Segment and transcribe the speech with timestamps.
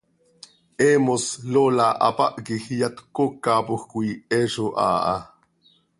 [0.79, 5.15] He mos Lola hapáh quij iyat cöcoocapoj coi, he zo haa ha.